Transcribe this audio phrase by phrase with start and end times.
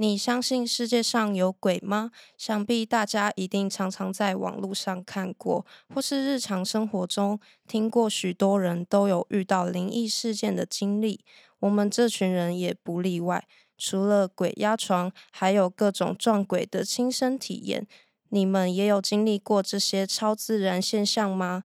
[0.00, 2.10] 你相信世界上有鬼吗？
[2.38, 7.38] 想必大家一定常常在网络上看过，或是日常生活中
[7.68, 11.22] 听过，许多人都有遇到灵异事件的经历。
[11.58, 13.46] 我们这群人也不例外。
[13.76, 17.86] 除了鬼压床，还有各种撞鬼的亲身体验。
[18.30, 21.64] 你们也有经历过这些超自然现象吗？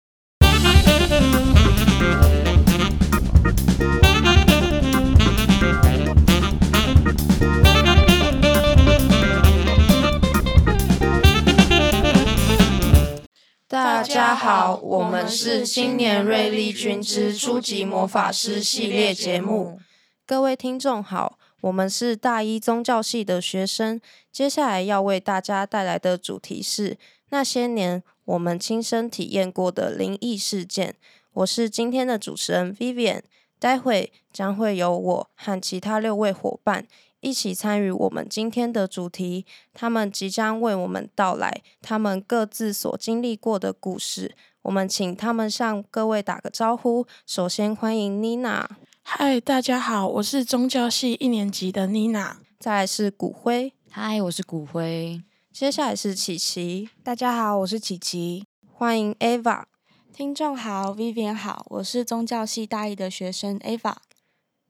[14.16, 19.78] 家好，我们是青年锐利军之初级魔法师系列节目。
[20.24, 24.00] 各位听众好，我们是大一宗教系的学生。
[24.32, 26.96] 接下来要为大家带来的主题是
[27.28, 30.94] 那些年我们亲身体验过的灵异事件。
[31.34, 33.20] 我是今天的主持人 Vivian，
[33.58, 36.86] 待会将会由我和其他六位伙伴。
[37.26, 44.36] 一起参与我们今天的主题，他们即将为我们道来他们各自所经历过的故事。
[44.62, 47.04] 我们请他们向各位打个招呼。
[47.26, 48.70] 首先欢迎妮娜。
[49.02, 52.38] 嗨，大家好，我是宗教系一年级的妮娜。
[52.60, 53.72] 再来是骨灰。
[53.90, 55.20] 嗨，我是骨灰。
[55.52, 56.88] 接下来是琪琪。
[57.02, 58.44] 大家好，我是琪琪。
[58.72, 59.64] 欢迎 Ava。
[60.12, 63.96] 听众好，Vivian 好，我是宗教系大一的学生 Ava。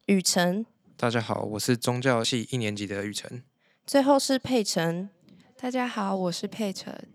[0.06, 0.64] 雨辰。
[0.98, 3.42] 大家好，我是宗教系一年级的雨辰。
[3.86, 5.10] 最后是佩晨。
[5.60, 7.10] 大家好，我是佩晨。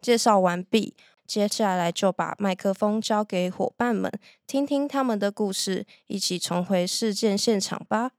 [0.00, 0.94] 介绍完毕，
[1.26, 4.10] 接下来就把麦克风交给伙伴们，
[4.46, 8.12] 听听他们的故事，一起重回事件现场吧。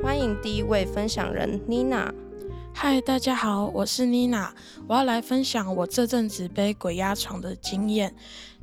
[0.00, 2.14] 欢迎第一位分享人妮娜。
[2.78, 4.54] 嗨，大家好，我是妮娜，
[4.86, 8.14] 我要来分享我这阵子被鬼压床的经验。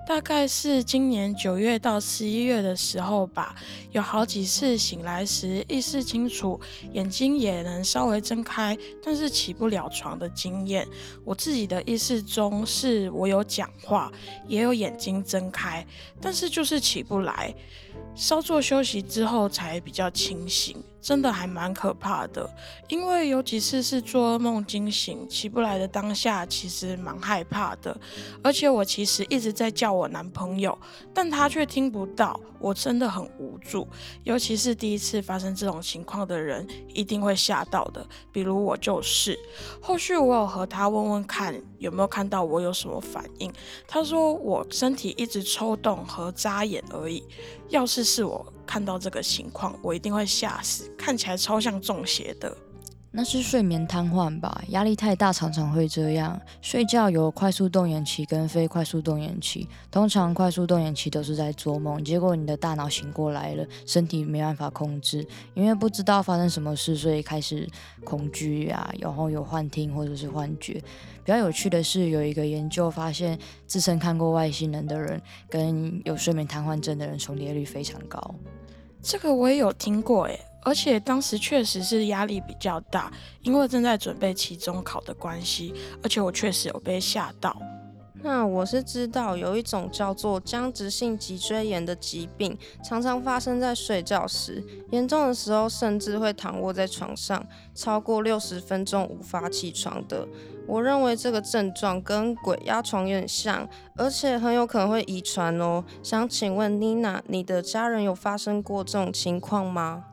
[0.08, 3.56] 大概是今年九月到十一月的时候吧，
[3.92, 10.88] 有好几次醒来时意识清楚，眼睛也能稍微睁开，但是起不了床的经验。
[11.26, 14.12] 我自己的意识中是我有讲话，
[14.48, 15.84] 也有眼睛睁开，
[16.22, 17.52] 但是就是起不来。
[18.16, 22.48] 稍作休息之后才比较清醒，真的还蛮可怕的。
[22.88, 28.00] 因为有几次是做噩梦惊醒，起不来的当下，其实蛮害怕的。
[28.44, 30.78] 而且我其实一直在叫我男朋友，
[31.14, 33.88] 但他却听不到，我真的很无助。
[34.24, 38.06] 尤其是第一次发生这种情况的人，一定会吓到的。
[38.32, 39.38] 比如我就是。
[39.82, 43.52] 后续我有和他问问看有没有看到我有什么反应，
[43.88, 47.24] 他说我身体一直抽动和眨眼而已。
[47.74, 52.56] 要是是我看到这个情况，我一定会吓死，看起来超像中邪的。
[53.16, 54.64] 那是睡眠瘫痪吧？
[54.70, 56.42] 压力太大，常常会这样。
[56.64, 67.70] 睡觉有快速动眼期跟非快速动眼期，通常快速动眼期都是在做梦，结果你的大脑醒过来了，身体没办法控制，因为不知道发生什么事，所以开始
[68.04, 70.74] 恐惧啊，然后有幻听或者是幻觉。
[71.24, 73.38] 比较有趣的是，有一个研究发现，
[73.68, 78.20] 自称看过外星人的人跟有睡眠瘫痪症的人重叠率非常高。
[79.04, 80.40] 这个我也有听过，诶。
[80.64, 87.56] 而且当时确实是压力比较大，因为正在准备期中考的关系，而且我确实有被吓到。
[88.26, 97.46] 那我是知道有一种叫做僵直性脊椎炎的疾病，常常发生在睡觉时，严重的时候甚至会躺卧在床上
[97.76, 100.26] 超过六十分钟无法起床的。
[100.66, 105.84] 我认为这个症状跟鬼压床有点像，而且很有可能会遗传哦。
[106.02, 110.06] 想请问妮娜，你的家人有发生过这种情况吗？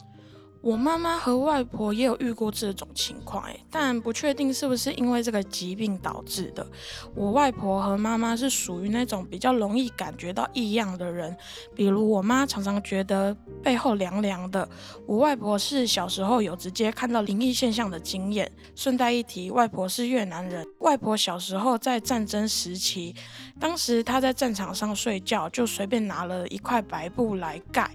[0.62, 6.66] 我妈妈和外婆也有遇过这种情况，诶，但不确定是不是因为这个疾病导致的。
[7.14, 11.34] 我外婆和妈妈是属于那种比较容易感觉到异样的人，
[11.74, 14.68] 比如我妈常常觉得背后凉凉的，
[15.06, 18.50] 我外婆是小时候有直接看到灵异现象的经验。
[18.76, 23.14] 顺带一提，外婆是越南人，外婆小时候在战争时期，
[23.58, 27.90] 当时她在战场上睡觉，就随便拿了一块白布来盖。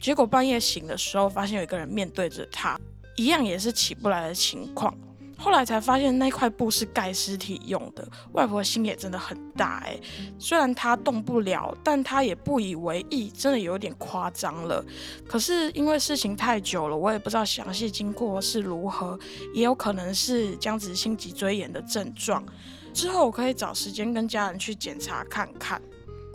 [0.00, 2.80] 结果半夜醒的时候，发现有一个人面对着他，
[3.16, 4.96] 一样也是起不来的情况。
[5.36, 8.06] 后来才发现那块布是盖尸体用的。
[8.32, 9.98] 外婆心也真的很大哎，
[10.38, 14.84] 虽然她动不了，但她也不以为意，真的有点夸张了。
[15.26, 19.18] 可是因为事情太久了，我也不知道详细经过是如何，
[19.54, 22.44] 也有可能是僵直性脊椎炎的症状。
[22.92, 25.80] 之后我可以找时间跟家人去检查看看。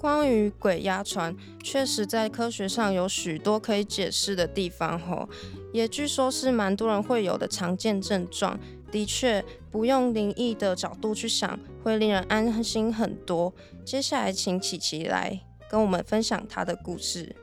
[0.06, 5.28] 关于鬼压床，确实在科学上有许多可以解释的地方吼，
[5.74, 8.60] 也据说是蛮多人会有的常见症状。
[8.92, 13.52] 的确，不用灵异的角度去想，会令人安心很多。
[13.84, 17.36] 接下来，请琪琪来跟我们分享她的故事。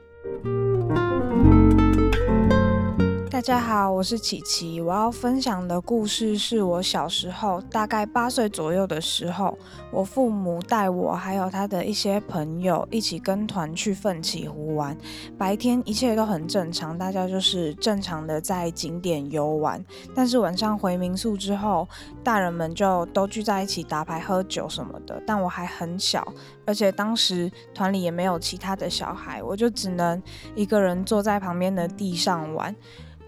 [3.32, 4.78] 大家好，我是琪琪。
[4.78, 9.56] 我要分享的故事是我小时候，大概八岁左右的时候，
[9.90, 14.94] 我父母带我还有他的一些朋友一起跟团去奋起湖玩。
[15.38, 19.82] 白天一切都很正常，大家就是正常的在景点游玩。
[20.14, 21.88] 但是晚上回民宿之后，
[22.22, 25.22] 大人们就都聚在一起打牌、喝酒什么的。
[25.26, 26.22] 但我还很小，
[26.66, 30.22] 而且当时团里也没有其他的小孩，我就只能
[30.54, 32.76] 一个人坐在旁边的地上玩。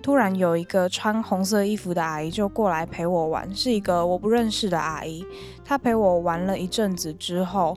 [0.05, 5.25] 突然有一个穿红色衣服的阿姨就过来陪我玩，是一个我不认识的阿姨。
[5.65, 7.75] 她陪我玩了一阵子之后，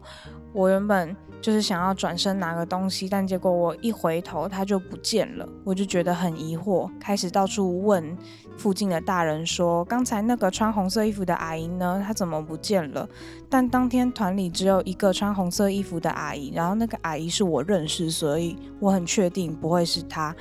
[0.52, 5.48] 我原本就是想要转身拿个东西，但结果我一回头，她就不见了。
[5.64, 8.18] 我就觉得很疑惑，开始到处问
[8.58, 12.04] 附近的大人说：“刚才那个穿红色衣服的阿姨呢？
[12.06, 13.08] 她怎么不见了？”
[13.50, 20.36] 但当天团里只有一个穿红色衣服的阿姨，然后那个阿姨是我认识，所以我很确定不会是她。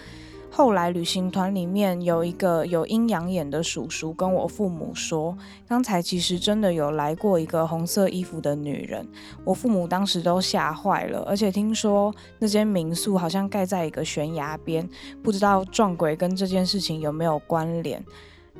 [0.56, 5.36] 后来旅行团里面有一个有阴阳眼的叔叔跟我父母说，
[5.68, 9.06] 刚才其实真的有来过一个红色衣服的女人。
[9.44, 14.88] 我父母当时都吓坏了，而且听说那间民宿好像盖在一个悬崖边，
[15.22, 18.02] 不知道撞鬼跟这件事情有没有关联。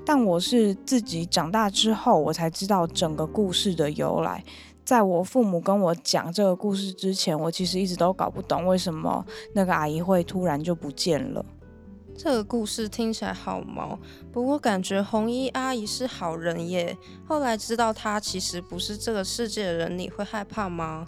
[0.04, 4.44] 但我是自己长大之后，我才知道整个故事的由来。
[4.84, 11.42] 在我父母跟我讲这个故事之前，我其实一直都搞不懂为什么那个阿姨会突然就不见了。
[12.16, 13.98] 这个故事听起来好毛，
[14.32, 16.96] 不过感觉红衣阿姨是好人耶。
[17.28, 21.06] 后来知道她其实不是这个世界的人，你会害怕吗？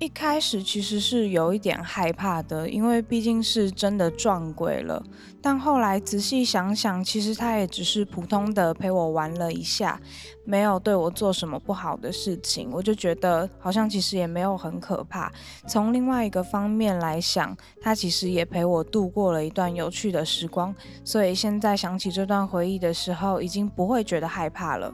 [0.00, 5.02] 一开始其实是有一点害怕的，因为毕竟是真的撞鬼了。
[5.40, 9.98] 但后来仔细想想，其实他也只是普通的陪我玩了一下，
[10.44, 12.68] 没有对我做什么不好的事情。
[12.72, 15.32] 我就觉得好像其实也没有很可怕。
[15.66, 20.74] 从另外一个方面来想，他其实也陪我度过了一段有趣的时光。
[21.02, 24.92] 所以现在想起这段回忆的时候，已经不会觉得害怕了。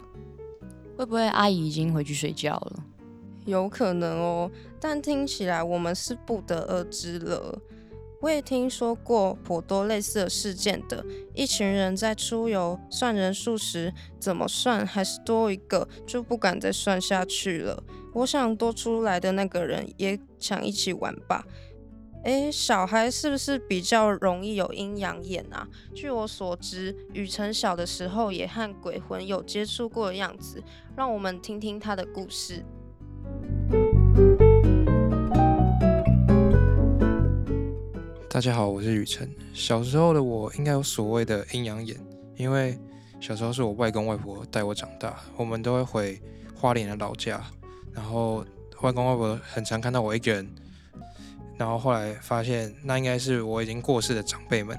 [0.97, 2.85] 会不会阿姨已经回去睡觉了？
[3.46, 4.50] 有可能哦，
[4.81, 7.58] 但听起来我们是不得而知了。
[8.20, 11.02] 我也听说过颇多类似的事件的，
[11.34, 17.82] 一群人在出游算人数时，怎么算还是多一个，就不敢再算下去了。
[18.12, 21.46] 我想多出来的那个人也想一起玩吧。
[22.25, 25.66] 诶，小孩是不是比较容易有阴阳眼啊？
[25.94, 30.62] 据我所知，雨辰小的时候也和鬼魂有接触过的样子，
[30.94, 32.62] 让我们听听他的故事。
[38.29, 39.29] 大家好，我是雨辰。
[39.53, 41.94] 小时候的我应该有所谓的阴阳眼，
[42.37, 42.79] 因为
[43.21, 46.23] 小时候是我外公外婆带我长大，我们都会回
[46.55, 47.43] 花莲的老家，
[47.93, 48.44] 然后
[48.81, 50.49] 外公外婆很常看到我一个人，
[51.59, 54.79] 然后后来发现那应该是我已经过世的长辈们。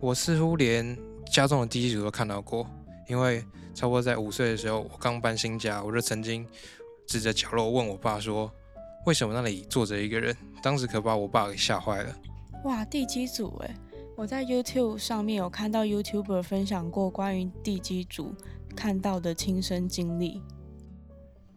[0.00, 0.98] 我似乎连
[1.32, 2.66] 家中的第一组都看到过，
[3.08, 6.44] 因为差不多在五岁的时候，我刚搬新家，我就曾经
[7.06, 8.50] 指着角落问我爸说
[9.06, 12.16] ：“为什么那里坐着一个人？”当时可把我爸给吓坏了。
[12.64, 13.74] 哇，地基组诶！
[14.16, 18.34] 我在 YouTube 上面有看到 YouTuber 分享过关于地基组
[18.74, 20.40] 看到的亲身经历。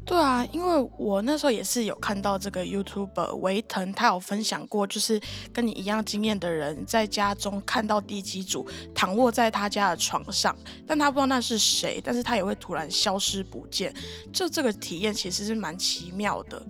[0.08, 8.66] 对啊，因为我那时候也是有看到这个 YouTuber 维腾，他有分享过，就是跟你一样经验的人在家中看到地基主
[8.96, 10.56] 躺卧在他家的床上，
[10.88, 13.94] 但他不知道那是谁，但是他也会突然消失不见，
[14.32, 16.66] 就这个体验其实是蛮奇妙的。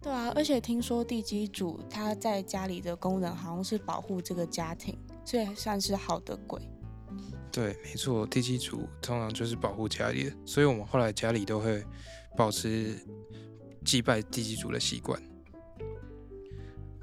[0.00, 6.60] 对啊，而且听说地基主他在家里的功能好像是保护这个家庭，所以算是好的鬼。
[7.52, 11.84] 对，没错，地基主通常就是保护家里的，所以我们后来家里都会
[12.36, 12.96] 保持
[13.84, 15.20] 祭拜地基主的习惯。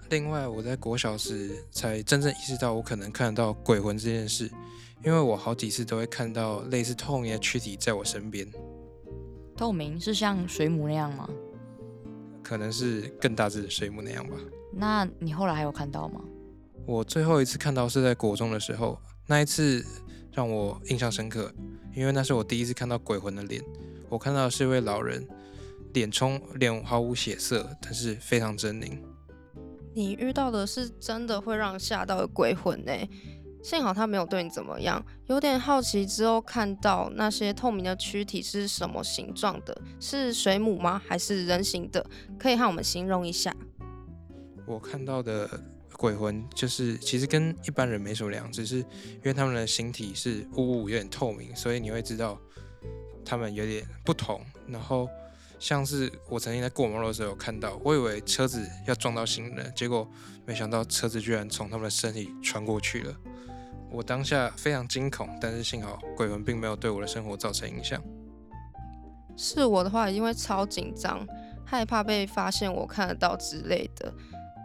[0.09, 4.51] 另外，我在国小时才真正意识到我可能看得到鬼魂这件事，
[5.05, 8.45] 因为我好几次都会看到类似透明的躯体在我身边。
[9.55, 11.29] 透明是像水母那样吗？
[12.43, 14.35] 可能是更大只的水母那样吧。
[14.73, 16.19] 那你后来还有看到吗？
[16.85, 19.85] 我最后一次看到是在国中的时候，那一次
[20.33, 21.53] 让我印象深刻，
[21.95, 23.63] 因为那是我第一次看到鬼魂的脸。
[24.11, 25.25] 我看到的是一位老人，
[25.93, 28.99] 脸充脸毫无血色，但是非常狰狞。
[29.93, 32.91] 你遇到的是真的会让吓到的鬼魂呢？
[33.63, 35.01] 幸好他没有对你怎么样。
[35.27, 39.81] 有点好奇，之后看到那些透明的躯体是什么形状的？
[39.97, 41.01] 是水母吗？
[41.07, 42.05] 还是人形的？
[42.37, 43.55] 可以和我们形容一下。
[44.65, 45.49] 我看到的
[45.95, 52.37] 鬼魂就是，其实跟一般人没什么两样，只是因为他们的形体是雾雾有点透明，所以你会知道
[53.31, 54.41] 他们有点不同。
[54.67, 55.07] 然后
[55.57, 60.05] 像是我曾经在过马路的时候有看到，我以为车子要撞到行人，结果
[60.45, 63.15] 没想到车子居然从他们的身体穿过去了。
[63.89, 68.03] 我当下非常惊恐，但是幸好鬼魂并没有对我的生活造成影响。
[69.37, 71.25] 是我的话，因为超紧张，
[71.65, 74.13] 害怕被发现我看得到之类的。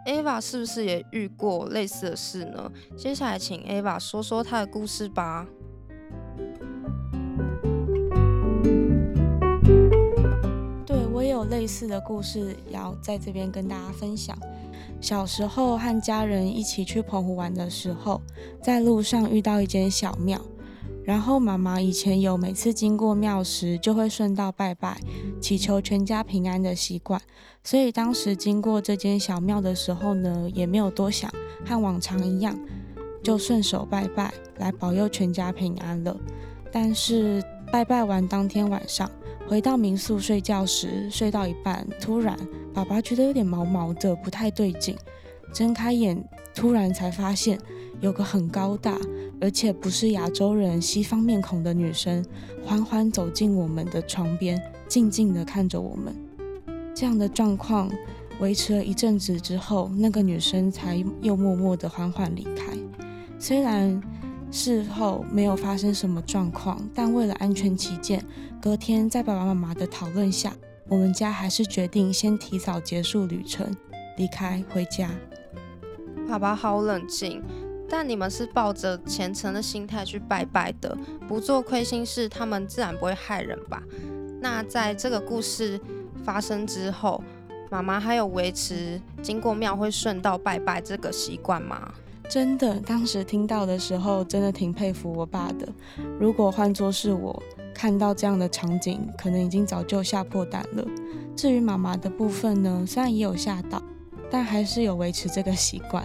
[0.06, 2.68] Ava 是不是也遇过类似的事呢？
[2.96, 5.46] 接下来请 Ava 说说她的故事吧。
[11.50, 14.36] 类似的故事要在这边跟大家分享。
[15.00, 18.20] 小时候和家人一起去澎湖玩的时候，
[18.62, 20.40] 在路上遇到一间小庙，
[21.04, 24.98] 然后妈妈以前有每次经过庙时就会顺道拜拜，
[25.40, 27.20] 祈求全家平安的习惯，
[27.62, 31.30] 所以当时经过这间小庙的时候呢，也没有多想，
[31.64, 32.58] 和往常一样，
[33.22, 36.16] 就顺手拜拜来保佑全家平安了。
[36.72, 39.10] 但是拜拜完当天晚上，
[39.48, 42.36] 回到民宿睡觉时，睡到一半，突然
[42.74, 44.96] 爸爸觉得有点毛毛的，不太对劲。
[45.52, 46.22] 睁开眼，
[46.52, 47.56] 突然才发现
[48.00, 48.98] 有个很高大，
[49.40, 52.24] 而且不是亚洲人、西方面孔的女生，
[52.64, 56.12] 缓缓走进我们的床边，静静地看着我们。
[56.92, 57.88] 这样的状况
[58.40, 62.76] 维持了一阵子之后，那个女生才又默默地缓缓离开。
[63.38, 64.02] 虽然
[64.50, 68.24] 事后没有发生什么状况，但为了安全起见，
[68.60, 70.54] 隔天在爸爸妈妈的讨论下，
[70.88, 73.76] 我们家还是决定先提早结束旅程，
[74.16, 75.10] 离开回家。
[76.28, 77.42] 爸爸好冷静，
[77.88, 80.96] 但你们是抱着虔诚的心态去拜拜的，
[81.28, 83.82] 不做亏心事，他们自然不会害人吧？
[84.40, 85.80] 那在这个故事
[86.24, 87.22] 发生之后，
[87.70, 91.92] 妈妈还有维持经过庙会顺道拜拜这个习惯吗？
[92.28, 95.68] 真的，当时听到的时候，真的挺佩服我爸的。
[96.18, 97.42] 如果换作是我，
[97.72, 100.84] 看到这样的场景，可能已经早就吓破胆了。
[101.36, 103.80] 至于妈妈的部分呢，虽然也有吓到，
[104.30, 106.04] 但还是有维持这个习惯。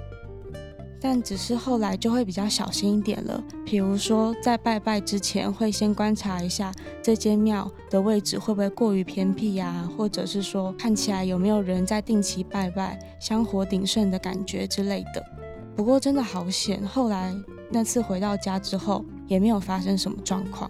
[1.04, 3.44] 但只是后来就会比较小心一点了。
[3.66, 15.41] 比如说，在拜拜之前，会先观察一下这间庙的位置会不会过于偏僻呀，或者是说看起来有没有人在定期拜拜、香火鼎盛的感觉之类的。
[15.82, 17.36] 不过真的好险，后来
[17.72, 20.70] 那次回到家之后也没有发生什么状况。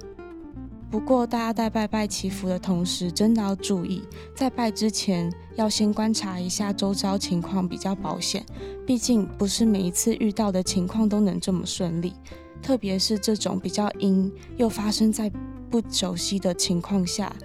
[0.90, 4.04] 不过大家在拜拜祈福的同时，真的要注意，
[4.34, 8.46] 在拜之前要先观察一下周遭情况比较保险。
[8.88, 12.14] 毕竟不是每一次遇到的情况都能这么顺利，
[12.62, 15.30] 特别是这种比较阴又发生在
[15.70, 17.36] 不熟悉的情况下，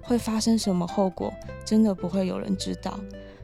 [0.00, 1.30] 会发生什么后果，
[1.66, 2.98] 真的不会有人知道。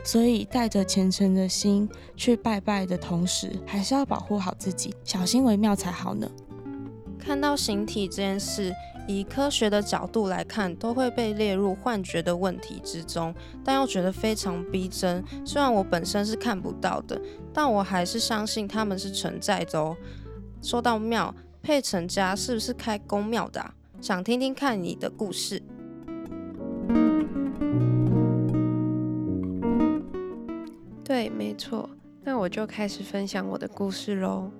[0.06, 6.30] 所以带着虔诚的心去拜拜的同时，还是要保护好自己，小心为妙才好呢。
[7.18, 8.72] 看到形体这件事，
[9.08, 13.34] 以科学的角度来看，都会被列入幻觉的问题之中，
[13.64, 15.24] 但又觉得非常逼真。
[15.44, 17.20] 虽然我本身是看不到的，
[17.52, 19.96] 但我还是相信他们是存在的哦。
[20.62, 23.74] 说到庙，佩成家是不是开公庙的啊？
[24.00, 25.60] 想听听看你的故事。
[31.06, 31.88] 对，没错。
[32.24, 34.50] 那我就开始分享我的故事喽。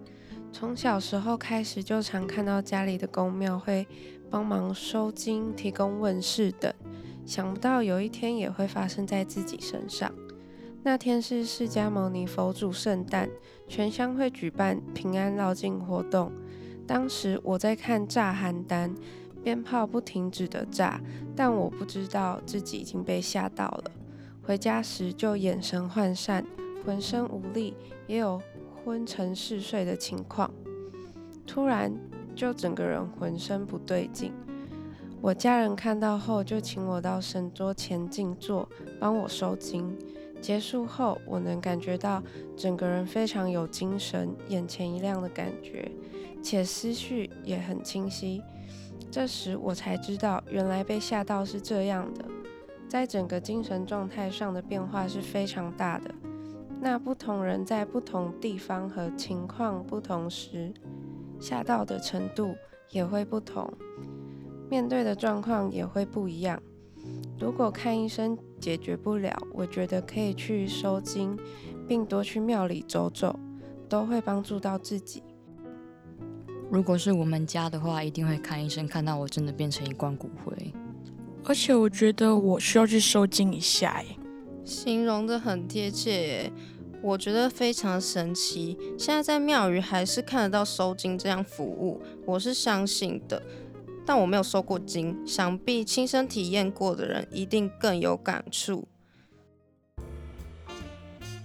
[0.53, 3.85] 从小时候开始，就常看到家里的宫庙会
[4.31, 6.73] 帮忙收金、提供问事等。
[7.26, 10.15] 想不到有一天也会发生在自己身上。
[10.85, 13.29] 那天是释迦牟尼佛祖圣诞，
[13.67, 16.31] 全乡会举办平安绕境活动。
[16.87, 18.95] 当时我在看炸寒单，
[19.43, 21.00] 鞭炮不停止的炸，
[21.35, 23.91] 但我不知道自己已经被吓到了。
[24.47, 26.47] 回家时就眼神涣散，
[26.85, 27.75] 浑身无力，
[28.07, 28.41] 也有
[28.85, 30.49] 昏沉嗜睡的情况。
[31.45, 31.93] 突然
[32.33, 34.33] 就整个人浑身不对劲。
[35.21, 38.69] 我家人看到后就请我到神桌前静坐，
[39.00, 39.93] 帮我收惊。
[40.41, 42.23] 结束后，我能感觉到
[42.57, 45.91] 整个人非常有精神，眼前一亮的感觉，
[46.41, 48.41] 且思绪也很清晰。
[49.11, 52.25] 这时我才知道，原来被吓到是这样的。
[52.88, 56.14] 在整个精神状态上的变化是非常大的。
[56.81, 60.73] 那不同人在不同地方和情况不同时，
[61.40, 62.55] 吓到的程度
[62.90, 63.73] 也会不同，
[64.71, 66.62] 面对的状况也会不一样。
[67.38, 71.37] 如果看医生解决不了，我觉得可以去收经，
[71.88, 73.38] 并多去庙里走走，
[73.88, 75.23] 都会帮助到自己。
[76.71, 80.73] 如果是我们家的话，一定会看医生，看到我真的变成一罐骨灰。
[81.49, 84.17] 而且我觉得我需要去收惊一下，耶，
[84.65, 86.53] 形容的很贴切耶，
[87.00, 88.76] 我觉得非常神奇。
[88.99, 93.41] 现在在庙宇还是看得到收惊这样服务，我是相信的。
[94.05, 98.87] 但我没有收过惊，想必亲身体验过的人一定更有感触。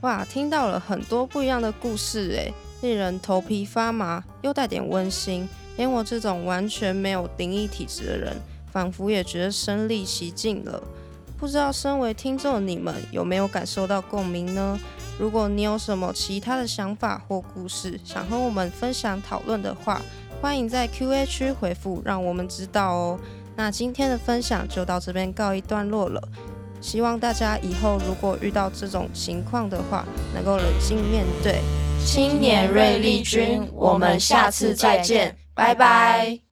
[0.02, 5.48] 哇，听到了很多不一样的故事，诶，令人头皮发麻，又带点温馨。
[5.78, 8.36] 连我这种完全没有灵异体质的人，
[8.72, 10.82] 仿佛也觉得身历其境了。
[11.38, 14.80] 不知道身为听众的你们有没有感受到共鸣呢？
[15.20, 20.02] 如果你有什么其他的想法或故事，想和我们分享讨论的话，
[20.40, 23.20] 欢迎在 Q&A 区回复，让我们知道哦。
[23.56, 26.22] 那今天的分享就到这边告一段落了。
[26.80, 31.60] 希望大家以后如果遇到这种情况的话，能够冷静面对。
[32.04, 36.51] 青年锐利君，我们下次再见，拜拜。